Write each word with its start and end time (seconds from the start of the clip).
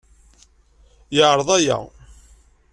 Yeɛreḍ 1.15 1.49
aya. 1.57 1.77